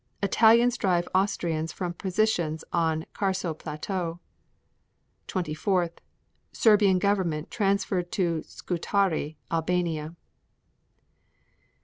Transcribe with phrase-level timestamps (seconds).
[0.23, 4.19] Italians drive Austrians from positions on Carso Plateau.
[5.27, 5.91] 24.
[6.51, 10.15] Serbian government transferred to Scutari, Albania.